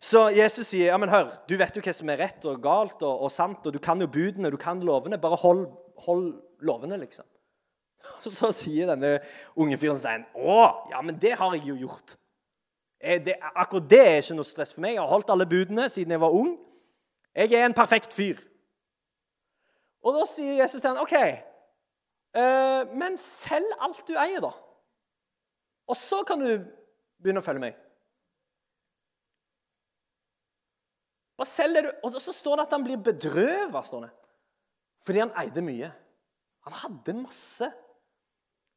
[0.00, 3.02] Så Jesus sier ja, men hør, du vet jo hva som er rett og galt
[3.02, 5.18] og, og sant, og du kan jo budene, du kan lovene.
[5.18, 5.66] Bare hold,
[6.06, 6.28] hold
[6.60, 7.26] lovene, liksom.
[8.26, 9.16] Og så sier denne
[9.58, 10.60] unge fyren sånn Å,
[10.92, 12.16] ja, men det har jeg jo gjort.
[13.00, 14.96] Det, akkurat det er ikke noe stress for meg.
[14.96, 16.54] Jeg har holdt alle budene siden jeg var ung.
[17.36, 18.40] Jeg er en perfekt fyr.
[20.06, 21.14] Og da sier Jesus til ham, OK,
[22.38, 24.52] uh, men selg alt du eier, da.
[25.86, 26.48] Og så kan du
[27.20, 27.76] begynne å følge meg.
[31.36, 31.90] Bare selg det du?
[32.06, 34.12] Og så står det at han blir det.
[35.06, 35.90] Fordi han eide mye.
[36.66, 37.68] Han hadde masse.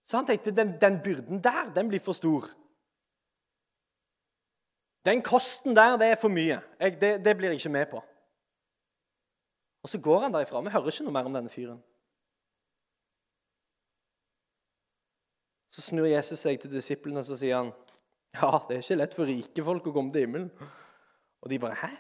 [0.10, 2.48] Så han tenkte den, den byrden der, den blir for stor.
[5.06, 6.58] Den kosten der, det er for mye.
[6.80, 8.02] Jeg, det, det, blir jeg ikke med på.
[9.84, 10.62] Og så går han derifra.
[10.66, 11.78] Vi hører ikke noe mer om denne fyren.
[15.70, 17.70] Så snur Jesus seg til disiplene og sier han,
[18.34, 20.50] ja, det er ikke lett for rike folk å komme til himmelen.
[21.46, 21.92] Og de bare Hæ?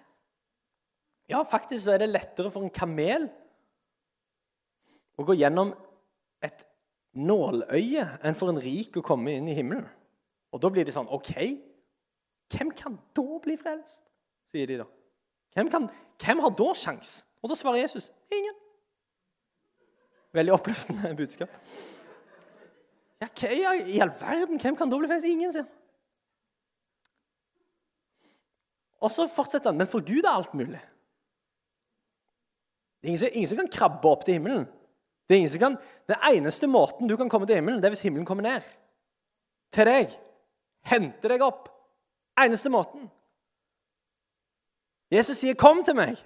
[1.29, 3.29] Ja, faktisk så er det lettere for en kamel
[5.13, 5.75] å gå gjennom
[6.41, 6.65] et
[7.17, 9.87] nåløye enn for en rik å komme inn i himmelen.
[10.53, 11.33] Og da blir de sånn OK,
[12.53, 14.05] hvem kan da bli frelst?
[14.49, 14.87] sier de da.
[15.53, 15.85] Hvem, kan,
[16.23, 17.19] hvem har da sjans?
[17.43, 18.55] Og da svarer Jesus ingen.
[20.33, 21.53] Veldig oppløftende budskap.
[23.19, 24.61] Ja, hva i all verden?
[24.61, 25.27] Hvem kan da bli frelst?
[25.29, 25.75] Ingen, sier han.
[28.99, 29.79] Og så fortsetter han.
[29.79, 30.81] Men for Gud er alt mulig.
[32.99, 34.65] Det er ingen som kan krabbe opp til himmelen.
[35.29, 35.77] Det er ingen som kan,
[36.09, 38.65] Den eneste måten du kan komme til himmelen, det er hvis himmelen kommer ned
[39.69, 40.15] til deg.
[40.89, 41.67] Hente deg opp.
[42.39, 43.09] Eneste måten.
[45.11, 46.17] Jesus sier, 'Kom til meg'.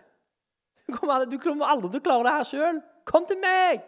[0.88, 2.82] Du kommer, aldri til å klare det her sjøl.
[3.06, 3.84] Kom til meg!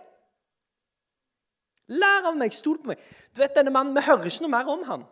[1.87, 2.99] Lær av meg, stol på meg.
[3.35, 5.05] Du vet, denne mannen, Vi hører ikke noe mer om han.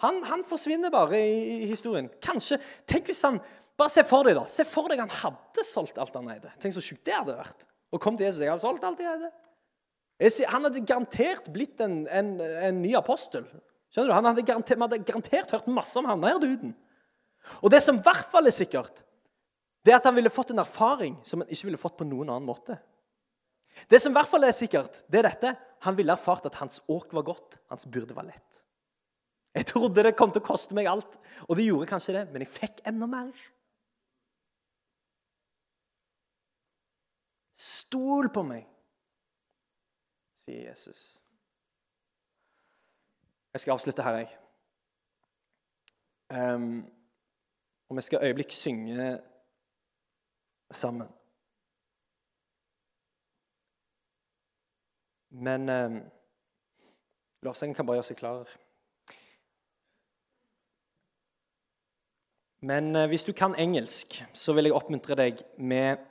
[0.00, 2.08] Han, han forsvinner bare i, i, historien.
[2.22, 3.40] Kanskje, Tenk hvis han
[3.78, 6.50] Bare se for deg da, se for deg han hadde solgt alt han eide.
[6.58, 7.60] Tenk så sjukt det hadde vært.
[7.92, 9.34] Og kom til Jesus jeg hadde solgt alt jeg hadde.'
[10.50, 13.44] Han hadde garantert blitt en, en, en ny apostel.
[13.94, 14.14] Skjønner du?
[14.16, 16.74] Han hadde garantert, hadde garantert hørt masse om han der duden.
[17.62, 19.04] Og det som i hvert fall er sikkert,
[19.86, 22.28] det er at han ville fått en erfaring som han ikke ville fått på noen
[22.28, 22.76] annen måte.
[23.88, 25.54] Det som i hvert fall er sikkert, det er dette.
[25.86, 28.64] Han ville erfart at hans åk var godt, hans byrde var lett.
[29.54, 31.14] Jeg trodde det kom til å koste meg alt,
[31.46, 33.30] og det gjorde kanskje det, men jeg fikk enda mer.
[37.88, 38.66] Stol på meg,
[40.36, 41.22] sier Jesus.
[43.52, 44.34] Jeg skal avslutte her, jeg.
[46.28, 46.84] Um,
[47.88, 49.06] og vi skal øyeblikk synge
[50.70, 51.08] sammen.
[55.30, 55.96] Men um,
[57.42, 58.52] lovsangen kan bare gjøre seg klar.
[62.60, 66.04] Men uh, hvis du kan engelsk, så vil jeg oppmuntre deg med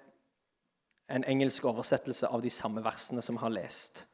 [1.09, 4.07] en engelsk oversettelse av de samme versene som har lest.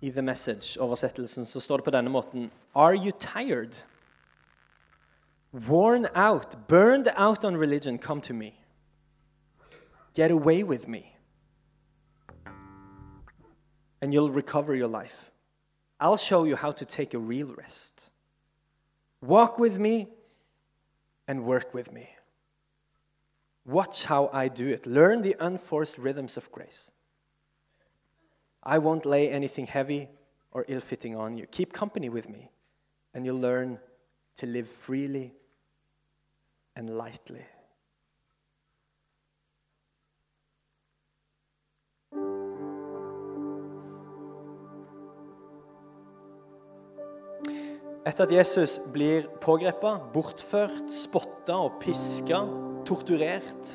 [0.00, 3.74] I The Message-oversettelsen så står det på denne måten Are you tired?
[5.52, 8.52] Worn out, burned out on religion, come to me.
[10.14, 11.16] Get away with me.
[14.02, 15.30] And you'll recover your life.
[15.98, 18.10] I'll show you how to take a real rest.
[19.20, 20.08] Walk with me
[21.26, 22.10] and work with me.
[23.64, 24.86] Watch how I do it.
[24.86, 26.90] Learn the unforced rhythms of grace.
[28.62, 30.08] I won't lay anything heavy
[30.52, 31.46] or ill fitting on you.
[31.46, 32.50] Keep company with me,
[33.14, 33.78] and you'll learn
[34.36, 35.34] to live freely
[36.74, 37.44] and lightly.
[48.06, 52.38] Etter at Jesus blir pågrepet, bortført, spotta og piska,
[52.86, 53.72] torturert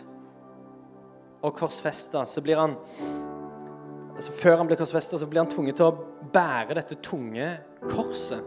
[1.43, 2.77] og korsfesta, så blir han
[4.15, 7.47] altså Før han blir korsfesta, så blir han tvunget til å bære dette tunge
[7.89, 8.43] korset,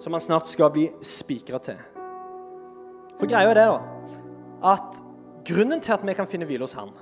[0.00, 1.80] som han snart skal bli spikra til.
[3.18, 3.80] For greia er det, da,
[4.70, 5.00] at
[5.48, 6.94] grunnen til at vi kan finne hvile hos han,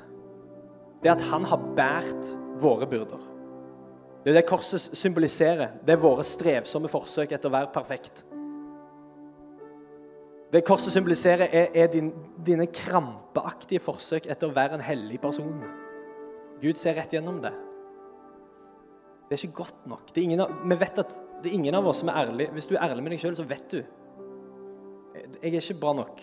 [1.02, 3.37] det er at han har båret våre byrder.
[4.28, 5.78] Det er det korset symboliserer.
[5.86, 8.18] Det er våre strevsomme forsøk etter å være perfekt.
[10.52, 12.10] Det korset symboliserer, er, er din,
[12.44, 15.62] dine krampeaktige forsøk etter å være en hellig person.
[16.60, 17.54] Gud ser rett gjennom det.
[19.30, 20.12] Det er ikke godt nok.
[20.12, 22.48] Av, vi vet at det er ingen av oss som er ærlig.
[22.52, 23.78] Hvis du er ærlig med deg sjøl, så vet du.
[25.38, 26.20] Jeg er ikke bra nok.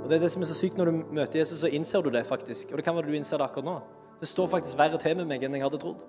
[0.00, 2.10] Og Det er det som er så sykt når du møter Jesus, så innser du
[2.10, 2.74] det faktisk.
[2.74, 3.76] Og det kan være du innser det akkurat nå.
[4.18, 6.02] Det står faktisk verre til med meg enn jeg hadde trodd.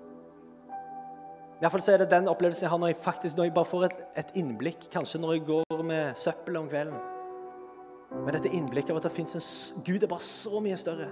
[1.64, 3.54] I hvert fall så er det den opplevelsen jeg har når jeg faktisk når jeg
[3.56, 4.82] bare får et, et innblikk.
[4.92, 6.98] Kanskje når jeg går med søppel om kvelden.
[8.18, 11.08] Men dette innblikket av at det fins en Gud er bare så mye større.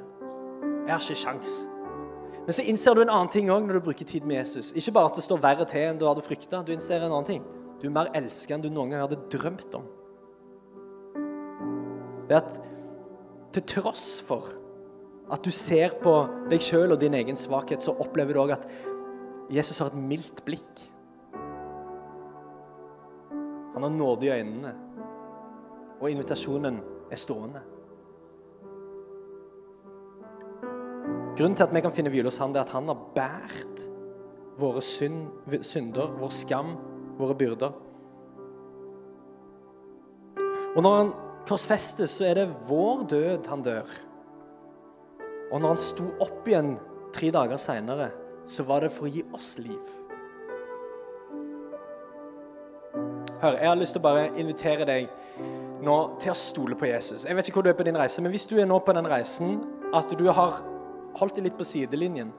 [0.59, 1.53] Jeg har ikke sjans.
[2.41, 4.73] Men så innser du en annen ting òg når du bruker tid med Jesus.
[4.75, 6.65] Ikke bare at det står verre til enn du hadde frykta.
[6.67, 7.47] Du innser en annen ting.
[7.79, 9.87] Du er mer elsket enn du noen gang hadde drømt om.
[12.27, 12.59] Det at
[13.55, 14.51] til tross for
[15.31, 16.11] at du ser på
[16.51, 18.67] deg sjøl og din egen svakhet, så opplever du òg at
[19.51, 20.85] Jesus har et mildt blikk.
[23.73, 24.71] Han har nåde i øynene,
[25.99, 26.79] og invitasjonen
[27.11, 27.61] er stående.
[31.35, 33.83] Grunnen til at vi kan finne hvile hos han, er at han har båret
[34.59, 35.25] våre synd,
[35.65, 36.75] synder, vår skam,
[37.19, 37.75] våre byrder.
[40.75, 41.13] Og når han
[41.47, 43.95] korsfestes, så er det vår død han dør.
[45.51, 46.75] Og når han sto opp igjen
[47.15, 48.11] tre dager seinere,
[48.47, 49.81] så var det for å gi oss liv.
[53.41, 55.09] Hør, Jeg har lyst til å bare invitere deg
[55.81, 57.25] nå til å stole på Jesus.
[57.25, 58.93] Jeg vet ikke hvor du er på din reise, men hvis du er nå på
[58.93, 59.61] den reisen
[59.97, 60.61] at du har
[61.17, 62.31] holdt deg litt på sidelinjen.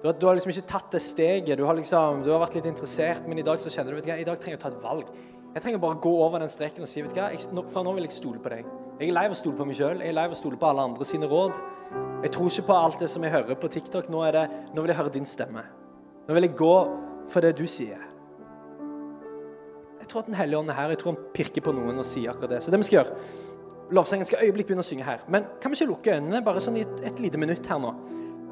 [0.00, 1.58] Du har, du har, liksom ikke tatt det steget.
[1.58, 4.06] Du har, liksom, du har vært litt interessert, men i dag så kjenner du vet
[4.06, 5.10] du hva, i dag trenger jeg å ta et valg.
[5.54, 7.82] Jeg trenger bare å gå over den streken og si vet du hva, jeg, fra
[7.84, 8.68] nå vil jeg stole på deg.
[8.98, 10.00] Jeg er lei av å stole på meg sjøl.
[10.02, 11.58] Jeg er lei av å stole på alle andre sine råd.
[12.24, 14.08] Jeg tror ikke på alt det som jeg hører på TikTok.
[14.10, 14.40] Nå, det,
[14.74, 15.62] nå vil jeg høre din stemme.
[16.26, 16.72] Nå vil jeg gå
[17.30, 18.00] for det du sier.
[20.00, 20.90] Jeg tror at Den hellige ånd er her.
[20.90, 22.60] Jeg tror han pirker på noen og sier akkurat det.
[22.64, 23.14] Så det vi skal gjøre
[23.94, 25.22] Lovsangen skal øyeblikk begynne å synge her.
[25.32, 27.92] Men kan vi ikke lukke øynene bare sånn i et, et lite minutt her nå?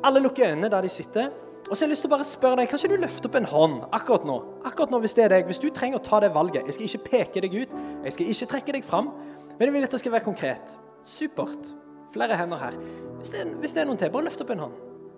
[0.06, 1.26] Alle lukker øynene der de sitter.
[1.66, 3.36] Og så har jeg lyst til å bare spørre deg, Kan ikke du løfte opp
[3.40, 4.38] en hånd akkurat nå?
[4.70, 6.86] Akkurat nå, Hvis det er deg, hvis du trenger å ta det valget Jeg skal
[6.86, 7.74] ikke peke deg ut,
[8.06, 9.10] jeg skal ikke trekke deg fram,
[9.56, 10.78] men jeg vil at det skal være konkret.
[11.06, 11.74] Supert.
[12.12, 12.76] Flere hender her.
[13.18, 14.74] Hvis det, er, hvis det er noen til, bare løft opp en hånd.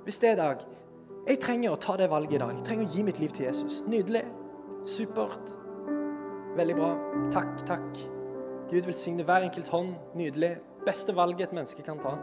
[0.06, 0.62] Hvis det er dag.
[1.28, 2.54] Jeg trenger å ta det valget i dag.
[2.56, 3.82] Jeg trenger å gi mitt liv til Jesus.
[3.90, 4.24] Nydelig.
[4.88, 5.52] Supert.
[6.56, 6.94] Veldig bra.
[7.34, 8.00] Takk, takk.
[8.70, 9.94] Gud velsigne hver enkelt hånd.
[10.18, 10.54] Nydelig.
[10.86, 12.14] Beste valget et menneske kan ta.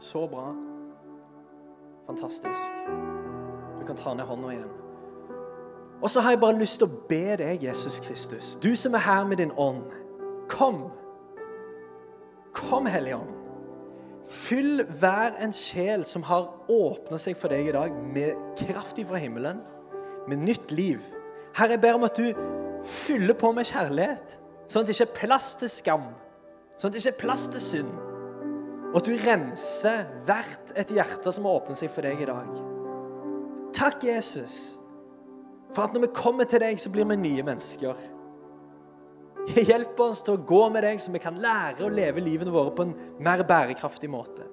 [0.00, 0.50] Så bra.
[2.08, 2.84] Fantastisk.
[3.80, 4.70] Du kan ta ned hånda igjen.
[6.02, 9.04] Og så har jeg bare lyst til å be deg, Jesus Kristus, du som er
[9.04, 9.84] her med din ånd,
[10.50, 10.82] kom.
[12.56, 13.36] Kom, Hellige Ånd.
[14.30, 19.18] Fyll hver en sjel som har åpna seg for deg i dag, med kraft ifra
[19.18, 19.62] himmelen,
[20.30, 21.02] med nytt liv.
[21.56, 22.28] Herre, jeg ber om at du
[22.86, 24.36] fyller på med kjærlighet,
[24.70, 26.06] sånn at det ikke er plass til skam,
[26.76, 27.90] sånn at det ikke er plass til synd.
[28.90, 32.54] Og at du renser hvert et hjerte som har åpnet seg for deg i dag.
[33.74, 34.56] Takk, Jesus,
[35.74, 37.98] for at når vi kommer til deg, så blir vi nye mennesker.
[39.48, 42.72] Hjelp oss til å gå med deg, så vi kan lære å leve livene våre
[42.76, 44.46] på en mer bærekraftig måte.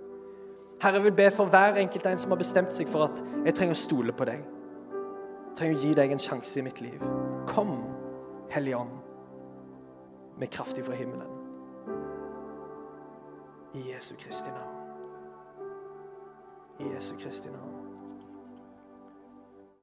[0.81, 3.55] Herre, jeg vil be for hver enkelt en som har bestemt seg for at jeg
[3.57, 4.43] trenger å stole på deg.
[4.93, 7.01] Jeg trenger å gi deg en sjanse i mitt liv.
[7.49, 7.73] Kom,
[8.53, 8.93] Hellige Ånd,
[10.38, 11.33] med kraft ifra himmelen.
[13.77, 14.77] I Jesu Kristi navn.
[16.79, 17.76] I Jesu Kristi navn.